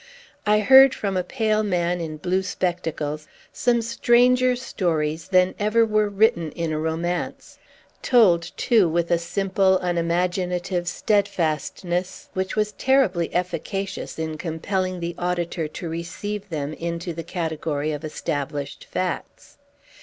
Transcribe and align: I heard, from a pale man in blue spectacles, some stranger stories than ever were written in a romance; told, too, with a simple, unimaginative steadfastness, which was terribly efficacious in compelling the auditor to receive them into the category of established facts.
I 0.47 0.61
heard, 0.61 0.95
from 0.95 1.15
a 1.15 1.23
pale 1.23 1.61
man 1.61 2.01
in 2.01 2.17
blue 2.17 2.41
spectacles, 2.41 3.27
some 3.53 3.83
stranger 3.83 4.55
stories 4.55 5.27
than 5.27 5.53
ever 5.59 5.85
were 5.85 6.09
written 6.09 6.51
in 6.53 6.71
a 6.73 6.79
romance; 6.79 7.59
told, 8.01 8.51
too, 8.57 8.89
with 8.89 9.11
a 9.11 9.19
simple, 9.19 9.77
unimaginative 9.77 10.87
steadfastness, 10.87 12.29
which 12.33 12.55
was 12.55 12.71
terribly 12.71 13.31
efficacious 13.31 14.17
in 14.17 14.39
compelling 14.39 15.01
the 15.01 15.13
auditor 15.19 15.67
to 15.67 15.87
receive 15.89 16.49
them 16.49 16.73
into 16.73 17.13
the 17.13 17.21
category 17.23 17.91
of 17.91 18.03
established 18.03 18.85
facts. 18.85 19.59